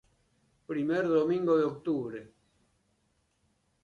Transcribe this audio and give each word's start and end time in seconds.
Primer 0.71 1.07
domingo 1.07 1.55
de 1.59 1.63
octubre. 1.65 2.23